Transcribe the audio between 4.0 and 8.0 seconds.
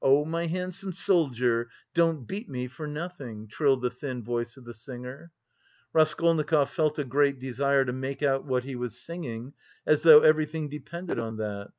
voice of the singer. Raskolnikov felt a great desire to